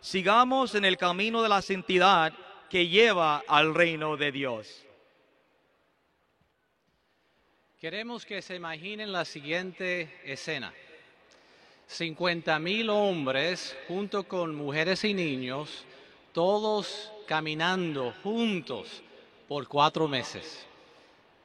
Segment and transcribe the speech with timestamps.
[0.00, 2.32] sigamos en el camino de la santidad
[2.68, 4.84] que lleva al reino de Dios.
[7.80, 10.72] Queremos que se imaginen la siguiente escena.
[11.86, 15.84] 50 mil hombres junto con mujeres y niños,
[16.32, 19.02] todos caminando juntos
[19.46, 20.66] por cuatro meses.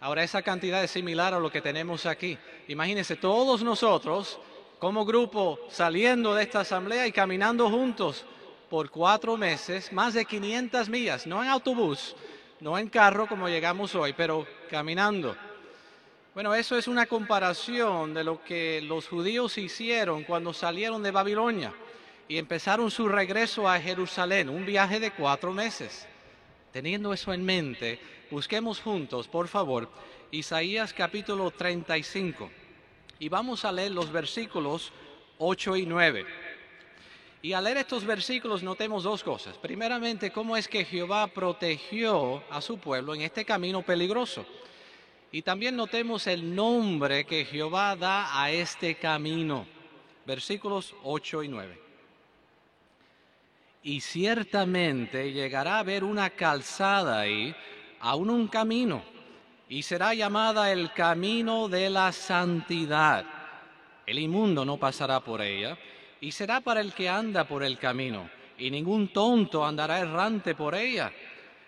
[0.02, 2.38] Ahora esa cantidad es similar a lo que tenemos aquí.
[2.68, 4.38] Imagínense todos nosotros
[4.80, 8.26] como grupo saliendo de esta asamblea y caminando juntos
[8.74, 12.16] por cuatro meses, más de 500 millas, no en autobús,
[12.60, 15.36] no en carro como llegamos hoy, pero caminando.
[16.34, 21.72] Bueno, eso es una comparación de lo que los judíos hicieron cuando salieron de Babilonia
[22.28, 26.08] y empezaron su regreso a Jerusalén, un viaje de cuatro meses.
[26.72, 28.00] Teniendo eso en mente,
[28.32, 29.88] busquemos juntos, por favor,
[30.32, 32.50] Isaías capítulo 35
[33.20, 34.92] y vamos a leer los versículos
[35.38, 36.26] 8 y 9.
[37.44, 39.58] Y al leer estos versículos notemos dos cosas.
[39.58, 44.46] Primeramente, cómo es que Jehová protegió a su pueblo en este camino peligroso.
[45.30, 49.68] Y también notemos el nombre que Jehová da a este camino.
[50.26, 51.82] Versículos 8 y 9.
[53.84, 57.54] Y ciertamente llegará a haber una calzada ahí,
[58.00, 59.04] aún un camino,
[59.68, 63.26] y será llamada el camino de la santidad.
[64.06, 65.78] El inmundo no pasará por ella,
[66.24, 70.74] y será para el que anda por el camino, y ningún tonto andará errante por
[70.74, 71.12] ella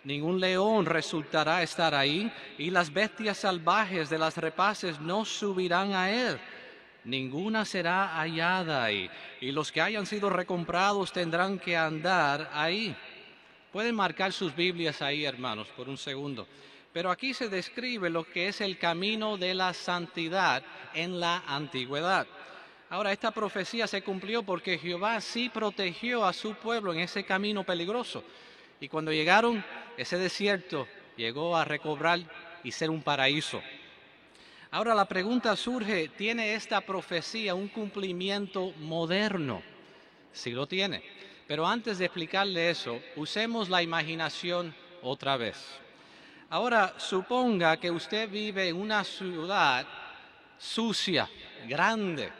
[0.06, 6.11] ningún león resultará estar ahí, y las bestias salvajes de las repaces no subirán a
[6.11, 6.39] él.
[7.03, 9.09] Ninguna será hallada ahí,
[9.42, 12.95] y los que hayan sido recomprados tendrán que andar ahí.
[13.72, 16.48] Pueden marcar sus Biblias ahí, hermanos, por un segundo.
[16.94, 22.26] Pero aquí se describe lo que es el camino de la santidad en la antigüedad.
[22.89, 27.64] Ahora, esta profecía se cumplió porque Jehová sí protegió a su pueblo en ese camino
[27.64, 28.23] peligroso.
[28.80, 29.64] Y cuando llegaron,
[29.97, 32.19] ese desierto llegó a recobrar
[32.64, 33.61] y ser un paraíso.
[34.71, 39.64] Ahora la pregunta surge, ¿tiene esta profecía un cumplimiento moderno?
[40.32, 41.02] Sí lo tiene.
[41.48, 45.80] Pero antes de explicarle eso, usemos la imaginación otra vez.
[46.49, 49.88] Ahora, suponga que usted vive en una ciudad
[50.58, 51.30] sucia,
[51.67, 52.32] grande,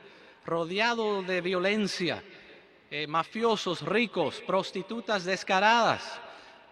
[0.46, 2.24] rodeado de violencia,
[2.92, 6.20] eh, mafiosos ricos, prostitutas descaradas.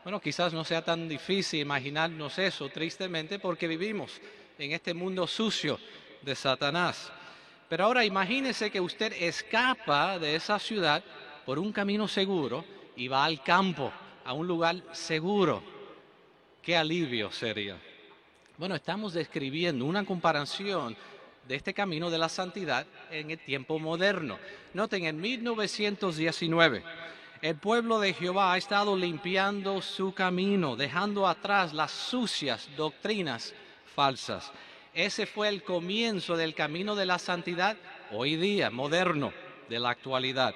[0.04, 4.22] Bueno, quizás no sea tan difícil imaginarnos eso, tristemente, porque vivimos
[4.60, 5.80] en este mundo sucio
[6.22, 7.12] de Satanás.
[7.68, 11.04] Pero ahora imagínese que usted escapa de esa ciudad
[11.46, 12.64] por un camino seguro
[12.96, 13.92] y va al campo,
[14.24, 15.64] a un lugar seguro.
[16.62, 17.78] Qué alivio sería.
[18.58, 20.96] Bueno, estamos describiendo una comparación
[21.48, 24.38] de este camino de la santidad en el tiempo moderno.
[24.74, 26.84] Noten, en 1919
[27.44, 33.54] el pueblo de Jehová ha estado limpiando su camino, dejando atrás las sucias doctrinas
[33.94, 34.50] falsas.
[34.94, 37.76] Ese fue el comienzo del camino de la santidad
[38.12, 39.34] hoy día, moderno,
[39.68, 40.56] de la actualidad.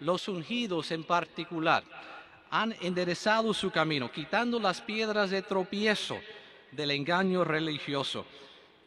[0.00, 1.84] Los ungidos en particular
[2.50, 6.18] han enderezado su camino, quitando las piedras de tropiezo
[6.72, 8.26] del engaño religioso.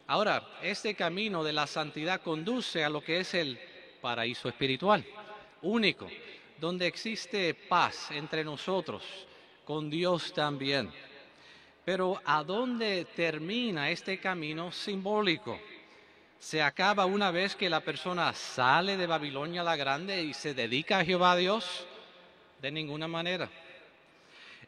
[0.09, 3.59] Ahora, este camino de la santidad conduce a lo que es el
[3.99, 5.05] paraíso espiritual,
[5.61, 6.07] único,
[6.57, 9.03] donde existe paz entre nosotros,
[9.65, 10.89] con Dios también.
[11.83, 15.59] Pero ¿a dónde termina este camino simbólico?
[16.39, 20.99] ¿Se acaba una vez que la persona sale de Babilonia la Grande y se dedica
[20.99, 21.85] a Jehová Dios?
[22.61, 23.49] De ninguna manera.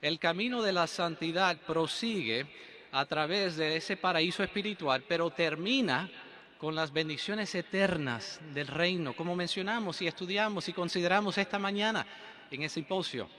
[0.01, 2.45] El camino de la santidad prosigue
[2.91, 6.09] a través de ese paraíso espiritual, pero termina
[6.57, 12.05] con las bendiciones eternas del reino, como mencionamos y estudiamos y consideramos esta mañana
[12.51, 13.29] en el simposio.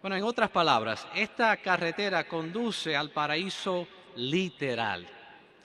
[0.00, 5.06] Bueno, en otras palabras, esta carretera conduce al paraíso literal.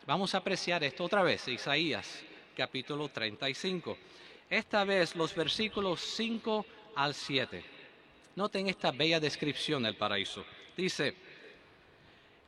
[0.05, 2.23] Vamos a apreciar esto otra vez, Isaías
[2.57, 3.97] capítulo 35.
[4.49, 7.63] Esta vez los versículos 5 al 7.
[8.35, 10.43] Noten esta bella descripción del paraíso.
[10.75, 11.15] Dice,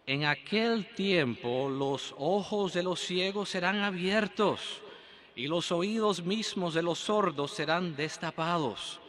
[0.09, 4.81] en aquel tiempo los ojos de los ciegos serán abiertos
[5.35, 8.99] y los oídos mismos de los sordos serán destapados.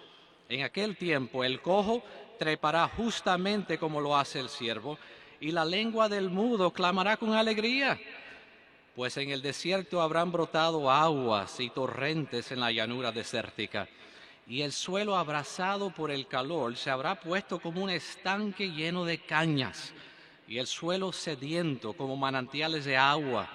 [0.50, 2.02] En aquel tiempo el cojo
[2.38, 4.98] trepará justamente como lo hace el siervo
[5.40, 7.98] y la lengua del mudo clamará con alegría.
[8.94, 13.88] Pues en el desierto habrán brotado aguas y torrentes en la llanura desértica,
[14.46, 19.16] y el suelo abrasado por el calor se habrá puesto como un estanque lleno de
[19.16, 19.94] cañas
[20.50, 23.48] y el suelo sediento como manantiales de agua.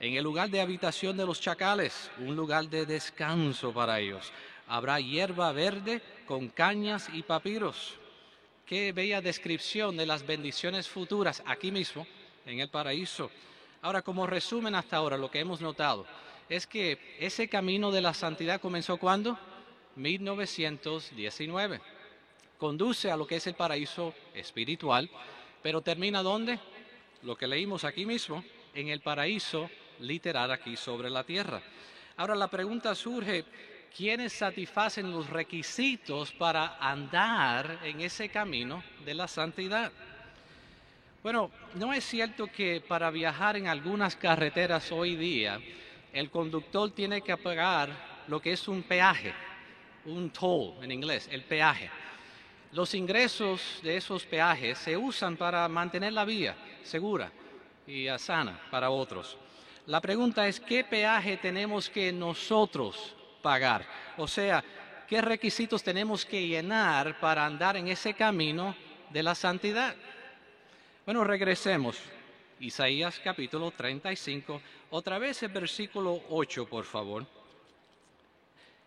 [0.00, 4.32] En el lugar de habitación de los chacales, un lugar de descanso para ellos.
[4.66, 7.94] Habrá hierba verde con cañas y papiros.
[8.66, 12.04] Qué bella descripción de las bendiciones futuras aquí mismo,
[12.44, 13.30] en el paraíso.
[13.80, 16.06] Ahora, como resumen hasta ahora, lo que hemos notado
[16.48, 19.38] es que ese camino de la santidad comenzó cuando?
[19.94, 21.80] 1919.
[22.58, 25.08] Conduce a lo que es el paraíso espiritual,
[25.62, 26.58] pero termina ¿dónde?
[27.22, 28.42] Lo que leímos aquí mismo,
[28.74, 29.70] en el paraíso
[30.00, 31.60] literal aquí sobre la tierra.
[32.16, 33.44] Ahora la pregunta surge,
[33.94, 39.92] ¿quiénes satisfacen los requisitos para andar en ese camino de la santidad?
[41.22, 45.60] Bueno, no es cierto que para viajar en algunas carreteras hoy día
[46.12, 47.90] el conductor tiene que pagar
[48.26, 49.34] lo que es un peaje,
[50.06, 51.90] un toll en inglés, el peaje.
[52.72, 57.32] Los ingresos de esos peajes se usan para mantener la vía segura
[57.84, 59.36] y sana para otros.
[59.86, 63.84] La pregunta es, ¿qué peaje tenemos que nosotros pagar?
[64.16, 64.62] O sea,
[65.08, 68.76] ¿qué requisitos tenemos que llenar para andar en ese camino
[69.10, 69.96] de la santidad?
[71.04, 71.98] Bueno, regresemos.
[72.60, 77.26] Isaías capítulo 35, otra vez el versículo 8, por favor.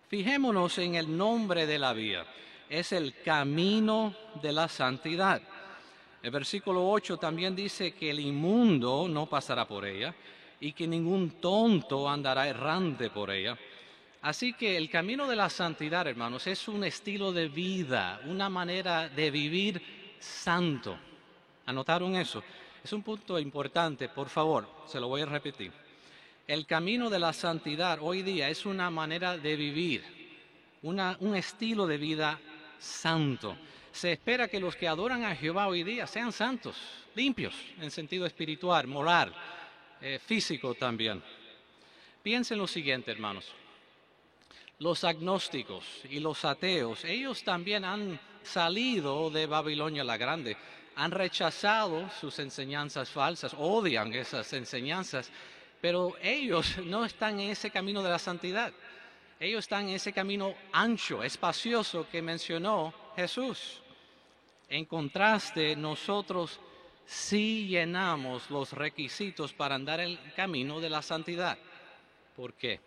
[0.07, 2.23] Fijémonos en el nombre de la vía.
[2.69, 5.41] Es el camino de la santidad.
[6.21, 10.15] El versículo 8 también dice que el inmundo no pasará por ella
[10.59, 13.57] y que ningún tonto andará errante por ella.
[14.21, 19.09] Así que el camino de la santidad, hermanos, es un estilo de vida, una manera
[19.09, 19.81] de vivir
[20.19, 20.97] santo.
[21.65, 22.41] ¿Anotaron eso?
[22.81, 25.73] Es un punto importante, por favor, se lo voy a repetir.
[26.47, 30.03] El camino de la santidad hoy día es una manera de vivir,
[30.81, 32.39] un estilo de vida
[32.83, 33.57] santo.
[33.91, 36.75] Se espera que los que adoran a Jehová hoy día sean santos,
[37.15, 39.33] limpios en sentido espiritual, moral,
[40.01, 41.23] eh, físico también.
[42.21, 43.51] Piensen lo siguiente, hermanos.
[44.79, 50.57] Los agnósticos y los ateos, ellos también han salido de Babilonia la Grande,
[50.95, 55.29] han rechazado sus enseñanzas falsas, odian esas enseñanzas,
[55.79, 58.73] pero ellos no están en ese camino de la santidad.
[59.39, 63.81] Ellos están en ese camino ancho, espacioso que mencionó Jesús.
[64.69, 66.59] En contraste, nosotros
[67.05, 71.57] si llenamos los requisitos para andar el camino de la santidad.
[72.35, 72.79] ¿Por qué?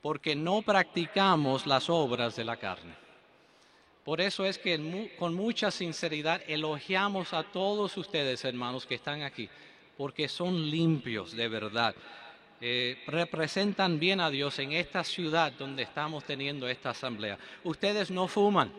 [0.00, 2.94] Porque no practicamos las obras de la carne.
[4.04, 9.48] Por eso es que con mucha sinceridad elogiamos a todos ustedes, hermanos, que están aquí,
[9.96, 11.94] porque son limpios de verdad.
[12.64, 17.36] Eh, representan bien a Dios en esta ciudad donde estamos teniendo esta asamblea.
[17.64, 18.72] Ustedes no fuman,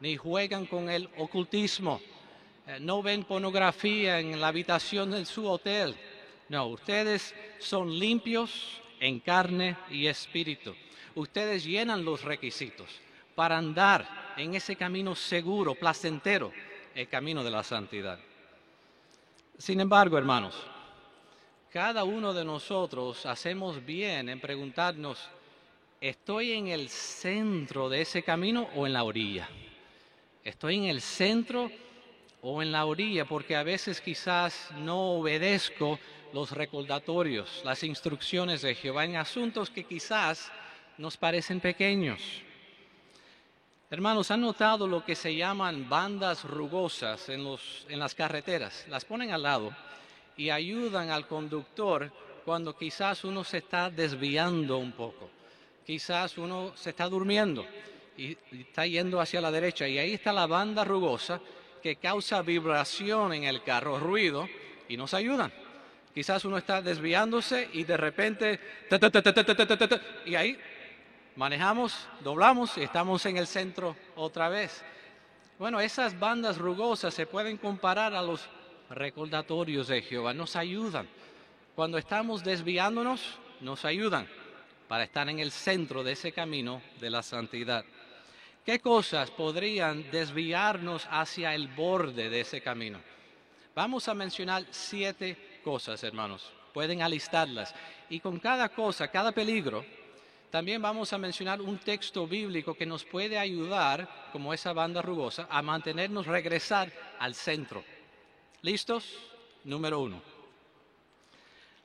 [0.00, 2.00] ni juegan con el ocultismo,
[2.66, 5.94] eh, no ven pornografía en la habitación de su hotel.
[6.48, 10.74] No, ustedes son limpios en carne y espíritu.
[11.14, 12.88] Ustedes llenan los requisitos
[13.36, 16.50] para andar en ese camino seguro, placentero,
[16.92, 18.18] el camino de la santidad.
[19.58, 20.56] Sin embargo, hermanos,
[21.76, 25.28] cada uno de nosotros hacemos bien en preguntarnos,
[26.00, 29.46] ¿estoy en el centro de ese camino o en la orilla?
[30.42, 31.70] ¿Estoy en el centro
[32.40, 35.98] o en la orilla, porque a veces quizás no obedezco
[36.32, 40.50] los recordatorios, las instrucciones de Jehová en asuntos que quizás
[40.96, 42.22] nos parecen pequeños.
[43.90, 48.86] Hermanos, ¿han notado lo que se llaman bandas rugosas en, los, en las carreteras?
[48.88, 49.76] Las ponen al lado
[50.36, 52.10] y ayudan al conductor
[52.44, 55.30] cuando quizás uno se está desviando un poco,
[55.84, 57.66] quizás uno se está durmiendo
[58.16, 61.40] y está yendo hacia la derecha y ahí está la banda rugosa
[61.82, 64.48] que causa vibración en el carro, ruido,
[64.88, 65.52] y nos ayudan.
[66.14, 68.58] Quizás uno está desviándose y de repente,
[70.24, 70.58] y ahí
[71.36, 74.82] manejamos, doblamos y estamos en el centro otra vez.
[75.58, 78.48] Bueno, esas bandas rugosas se pueden comparar a los
[78.90, 81.08] recordatorios de Jehová, nos ayudan.
[81.74, 84.28] Cuando estamos desviándonos, nos ayudan
[84.88, 87.84] para estar en el centro de ese camino de la santidad.
[88.64, 92.98] ¿Qué cosas podrían desviarnos hacia el borde de ese camino?
[93.74, 96.52] Vamos a mencionar siete cosas, hermanos.
[96.72, 97.74] Pueden alistarlas.
[98.08, 99.84] Y con cada cosa, cada peligro,
[100.50, 105.46] también vamos a mencionar un texto bíblico que nos puede ayudar, como esa banda rugosa,
[105.50, 107.84] a mantenernos regresar al centro.
[108.66, 109.04] ¿Listos?
[109.62, 110.20] Número uno.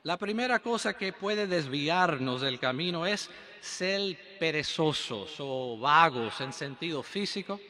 [0.02, 7.04] La primera cosa que puede desviarnos del camino es ser perezosos o vagos en sentido
[7.04, 7.60] físico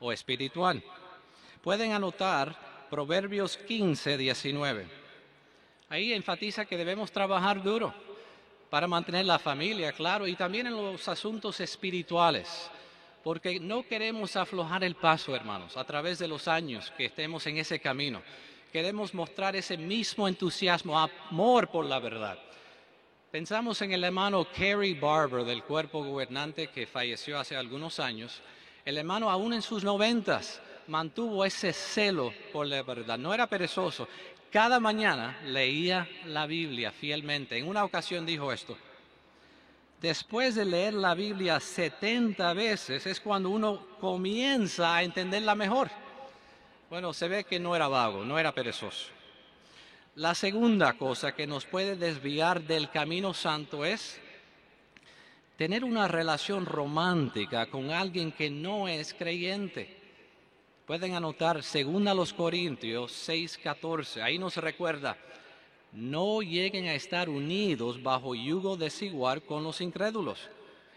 [0.00, 0.82] o espiritual.
[1.62, 4.88] Pueden anotar Proverbios 15, 19.
[5.88, 7.94] Ahí enfatiza que debemos trabajar duro,
[8.70, 12.68] para mantener la familia, claro, y también en los asuntos espirituales,
[13.22, 17.58] porque no queremos aflojar el paso, hermanos, a través de los años que estemos en
[17.58, 18.22] ese camino.
[18.72, 22.38] Queremos mostrar ese mismo entusiasmo, amor por la verdad.
[23.30, 28.40] Pensamos en el hermano Kerry Barber del cuerpo gobernante que falleció hace algunos años.
[28.84, 34.08] El hermano aún en sus noventas mantuvo ese celo por la verdad, no era perezoso.
[34.50, 37.58] Cada mañana leía la Biblia fielmente.
[37.58, 38.78] En una ocasión dijo esto,
[40.00, 45.90] después de leer la Biblia 70 veces es cuando uno comienza a entenderla mejor.
[46.90, 49.08] Bueno, se ve que no era vago, no era perezoso.
[50.14, 54.18] La segunda cosa que nos puede desviar del camino santo es
[55.56, 59.96] tener una relación romántica con alguien que no es creyente.
[60.86, 64.22] Pueden anotar según a los Corintios 6:14.
[64.22, 65.18] Ahí nos recuerda,
[65.92, 70.48] no lleguen a estar unidos bajo yugo desigual con los incrédulos.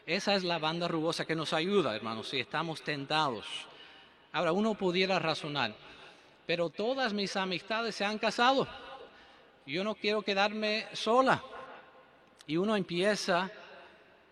[0.06, 3.46] Esa es la banda rugosa que nos ayuda, hermanos, si estamos tentados.
[4.32, 5.74] Ahora, uno pudiera razonar,
[6.46, 8.68] pero todas mis amistades se han casado.
[9.66, 11.42] Yo no quiero quedarme sola.
[12.48, 13.50] Y uno empieza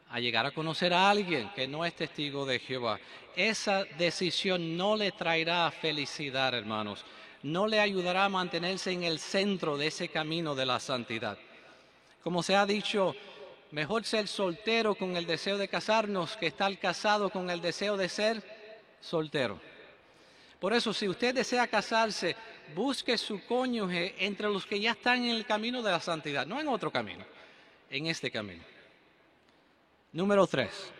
[0.10, 3.00] a llegar a conocer a alguien que no es testigo de Jehová.
[3.36, 7.06] Esa decisión no le traerá felicidad, hermanos.
[7.43, 11.38] No le ayudará a mantenerse en el centro de ese camino de la santidad.
[12.22, 13.15] Como se ha dicho,
[13.72, 18.10] mejor ser soltero con el deseo de casarnos que estar casado con el deseo de
[18.10, 18.43] ser
[19.00, 19.60] soltero.
[20.60, 22.36] Por eso, si usted desea casarse,
[22.75, 26.60] busque su cónyuge entre los que ya están en el camino de la santidad, no
[26.60, 27.24] en otro camino,
[27.89, 28.63] en este camino.
[30.12, 30.91] Número tres,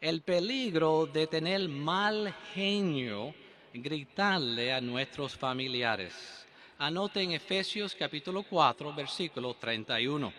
[0.00, 3.34] el peligro de tener mal genio
[3.72, 6.46] gritarle a nuestros familiares.
[6.78, 10.32] Anoten Efesios capítulo 4, versículo 31.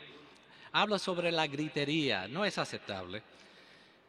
[0.73, 3.21] Habla sobre la gritería, no es aceptable.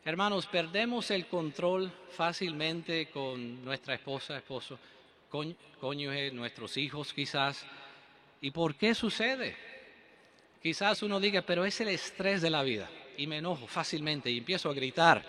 [0.04, 4.78] Hermanos, perdemos el control fácilmente con nuestra esposa, esposo,
[5.80, 7.64] cónyuge, nuestros hijos quizás.
[8.40, 9.56] ¿Y por qué sucede?
[10.62, 14.38] Quizás uno diga, pero es el estrés de la vida y me enojo fácilmente y
[14.38, 15.24] empiezo a gritar.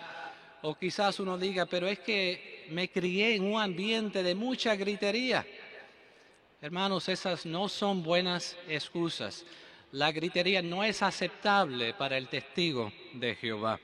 [0.62, 5.46] O quizás uno diga, pero es que me crié en un ambiente de mucha gritería.
[6.60, 9.44] Hermanos, esas no son buenas excusas.
[9.92, 13.78] La gritería no es aceptable para el testigo de Jehová.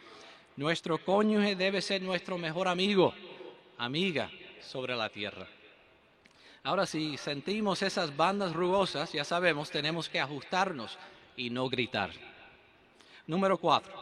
[0.56, 3.14] Nuestro cónyuge debe ser nuestro mejor amigo,
[3.78, 5.46] amiga sobre la tierra.
[6.64, 10.98] Ahora, si sentimos esas bandas rugosas, ya sabemos, tenemos que ajustarnos
[11.36, 12.10] y no gritar.
[13.26, 14.01] Número cuatro.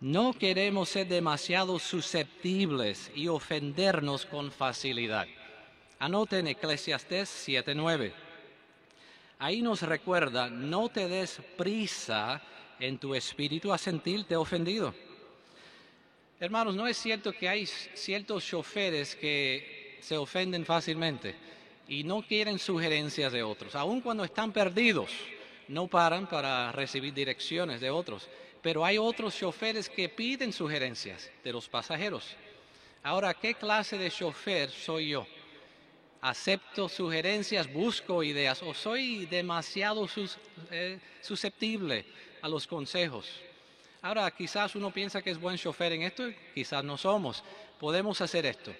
[0.00, 5.26] No queremos ser demasiado susceptibles y ofendernos con facilidad.
[5.98, 8.14] Anoten Eclesiastés 7:9.
[9.38, 12.40] Ahí nos recuerda, no te des prisa
[12.78, 14.94] en tu espíritu a sentirte ofendido.
[16.38, 21.34] Hermanos, no es cierto que hay ciertos choferes que se ofenden fácilmente
[21.86, 25.10] y no quieren sugerencias de otros, aun cuando están perdidos
[25.68, 28.28] no paran para recibir direcciones de otros,
[28.62, 32.36] pero hay otros choferes que piden sugerencias de los pasajeros.
[33.02, 35.26] Ahora, ¿qué clase de chofer soy yo?
[36.20, 40.06] ¿Acepto sugerencias, busco ideas o soy demasiado
[40.70, 42.04] eh, susceptible
[42.42, 43.26] a los consejos?
[44.02, 46.24] Ahora, quizás uno piensa que es buen chofer en esto,
[46.54, 47.42] quizás no somos.
[47.78, 48.72] Podemos hacer esto.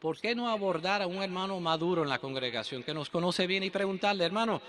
[0.00, 3.62] ¿Por qué no abordar a un hermano maduro en la congregación que nos conoce bien
[3.62, 4.60] y preguntarle, hermano,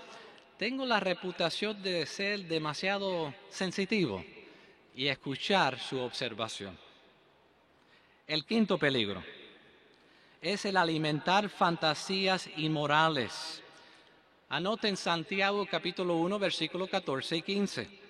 [0.58, 4.24] tengo la reputación de ser demasiado sensitivo
[4.94, 6.78] y escuchar su observación.
[8.26, 9.22] El quinto peligro
[10.40, 13.62] es el alimentar fantasías inmorales.
[14.48, 18.06] Anoten Santiago capítulo 1 versículo 14 y 15.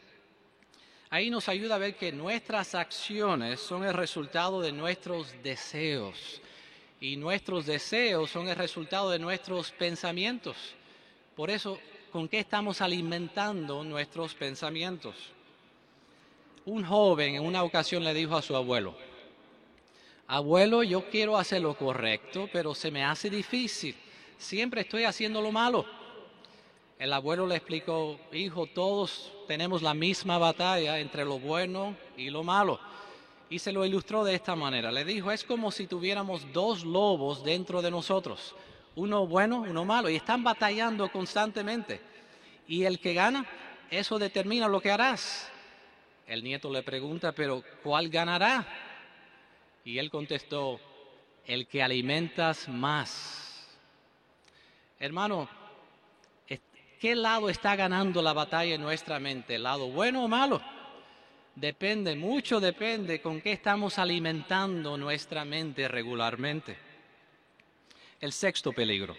[1.10, 6.40] Ahí nos ayuda a ver que nuestras acciones son el resultado de nuestros deseos
[7.00, 10.56] y nuestros deseos son el resultado de nuestros pensamientos.
[11.34, 11.78] Por eso
[12.12, 15.14] con qué estamos alimentando nuestros pensamientos.
[16.64, 18.94] Un joven en una ocasión le dijo a su abuelo,
[20.26, 23.94] abuelo, yo quiero hacer lo correcto, pero se me hace difícil,
[24.38, 25.84] siempre estoy haciendo lo malo.
[26.98, 32.42] El abuelo le explicó, hijo, todos tenemos la misma batalla entre lo bueno y lo
[32.42, 32.80] malo.
[33.50, 34.90] Y se lo ilustró de esta manera.
[34.90, 38.54] Le dijo, es como si tuviéramos dos lobos dentro de nosotros
[38.96, 42.00] uno bueno, uno malo, y están batallando constantemente.
[42.66, 43.46] Y el que gana,
[43.90, 45.50] eso determina lo que harás.
[46.26, 48.66] El nieto le pregunta, pero ¿cuál ganará?
[49.84, 50.80] Y él contestó,
[51.46, 53.68] el que alimentas más.
[54.98, 55.48] Hermano,
[57.00, 59.56] ¿Qué lado está ganando la batalla en nuestra mente?
[59.56, 60.62] ¿El lado bueno o malo?
[61.54, 66.85] Depende, mucho depende con qué estamos alimentando nuestra mente regularmente.
[68.18, 69.14] El sexto peligro,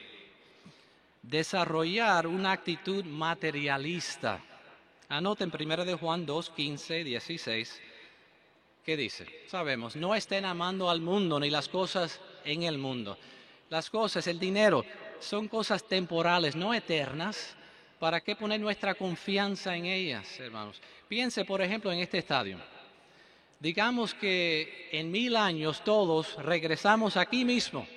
[1.21, 4.41] desarrollar una actitud materialista.
[5.07, 7.81] Anoten 1 de Juan 2, 15, 16.
[8.83, 9.27] ¿Qué dice?
[9.47, 13.19] Sabemos, no estén amando al mundo ni las cosas en el mundo.
[13.69, 14.83] Las cosas, el dinero,
[15.19, 17.55] son cosas temporales, no eternas.
[17.99, 20.81] ¿Para qué poner nuestra confianza en ellas, hermanos?
[21.07, 22.57] Piense, por ejemplo, en este estadio.
[23.59, 27.87] Digamos que en mil años todos regresamos aquí mismo.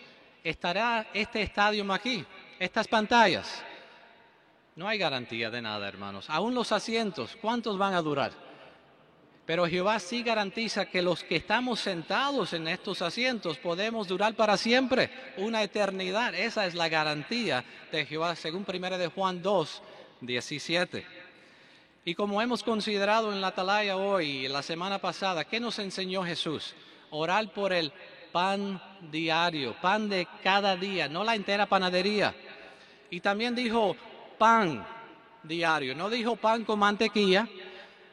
[0.42, 2.24] ¿Estará este estadio aquí?
[2.58, 3.62] Estas pantallas.
[4.76, 6.30] No hay garantía de nada, hermanos.
[6.30, 8.32] Aún los asientos, ¿cuántos van a durar?
[9.44, 14.56] Pero Jehová sí garantiza que los que estamos sentados en estos asientos podemos durar para
[14.56, 16.34] siempre, una eternidad.
[16.34, 19.82] Esa es la garantía de Jehová, según 1 de Juan 2,
[20.20, 21.06] 17.
[22.04, 26.22] Y como hemos considerado en la atalaya hoy y la semana pasada, ¿qué nos enseñó
[26.24, 26.74] Jesús?
[27.10, 27.92] Orar por el
[28.32, 32.34] pan diario, pan de cada día, no la entera panadería.
[33.10, 33.96] Y también dijo
[34.38, 34.86] pan
[35.42, 37.48] diario, no dijo pan con mantequilla,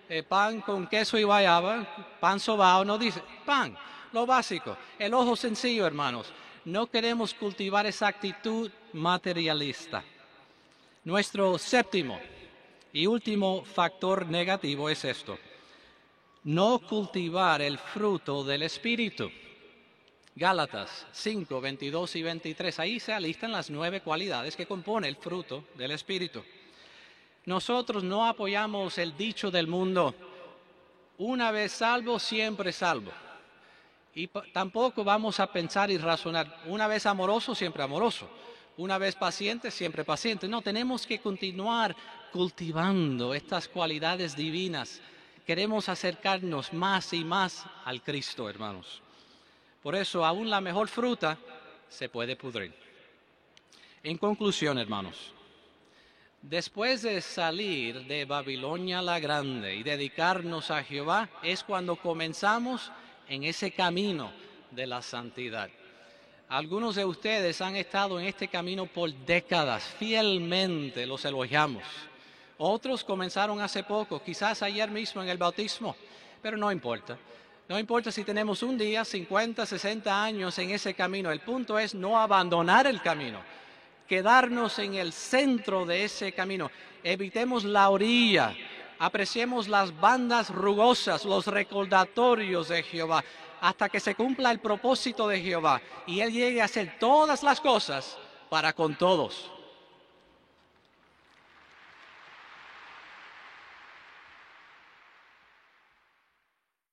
[0.10, 1.86] eh, pan con queso y guayaba,
[2.20, 3.78] pan sobao, no dice pan,
[4.14, 6.32] lo básico, el ojo sencillo, hermanos.
[6.66, 10.04] No queremos cultivar esa actitud materialista.
[11.06, 12.20] Nuestro séptimo
[12.92, 15.38] y último factor negativo es esto,
[16.44, 19.30] no cultivar el fruto del Espíritu.
[20.38, 25.64] Gálatas 5, 22 y 23, ahí se alistan las nueve cualidades que compone el fruto
[25.74, 26.44] del Espíritu.
[27.46, 30.14] Nosotros no apoyamos el dicho del mundo,
[31.18, 33.12] una vez salvo, siempre salvo.
[34.14, 38.30] Y tampoco vamos a pensar y razonar, una vez amoroso, siempre amoroso.
[38.78, 40.48] Una vez paciente, siempre paciente.
[40.48, 41.96] No, tenemos que continuar
[42.32, 45.02] cultivando estas cualidades divinas.
[45.48, 49.02] Queremos acercarnos más y más al Cristo, hermanos.
[49.88, 51.38] Por eso, aún la mejor fruta
[51.88, 52.74] se puede pudrir.
[54.04, 55.32] En conclusión, hermanos,
[56.42, 62.92] Después de salir de Babilonia la Grande y dedicarnos a Jehová, es cuando comenzamos
[63.30, 64.34] en ese camino
[64.72, 65.70] de la santidad.
[66.50, 71.84] Algunos de ustedes han estado en este camino por décadas, fielmente los elogiamos.
[72.58, 75.96] Otros comenzaron hace poco, quizás ayer mismo en el bautismo,
[76.42, 77.18] pero no importa.
[77.70, 81.32] No importa si tenemos un día, 50, 60 años en ese camino.
[81.32, 83.40] El punto es no abandonar el camino
[84.08, 86.72] quedarnos en el centro de ese camino.
[87.04, 88.56] Evitemos la orilla,
[88.98, 93.24] apreciemos las bandas rugosas, los recordatorios de Jehová,
[93.62, 97.60] hasta que se cumpla el propósito de Jehová y Él llegue a hacer todas las
[97.60, 98.18] cosas
[98.50, 99.52] para con todos.